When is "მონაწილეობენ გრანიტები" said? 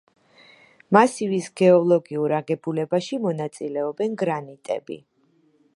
3.27-4.99